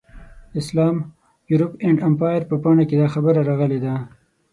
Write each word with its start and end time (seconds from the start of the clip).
اسلام، 0.59 0.95
یورپ 1.49 1.71
اینډ 1.83 1.99
امپایر 2.09 2.41
په 2.49 2.55
پاڼه 2.63 2.83
کې 2.89 2.95
دا 3.01 3.07
خبره 3.13 3.41
راغلې 3.49 3.79
ده. 3.85 3.93